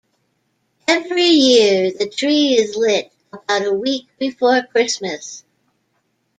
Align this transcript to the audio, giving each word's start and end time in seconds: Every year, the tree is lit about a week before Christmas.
Every 0.87 1.25
year, 1.27 1.91
the 1.91 2.09
tree 2.09 2.55
is 2.57 2.75
lit 2.75 3.13
about 3.31 3.67
a 3.67 3.71
week 3.71 4.07
before 4.17 4.63
Christmas. 4.63 5.43